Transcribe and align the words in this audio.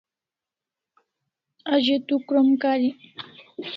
A 1.73 1.75
ze 1.83 1.95
tu 2.07 2.15
krom 2.27 2.49
karik 2.61 2.97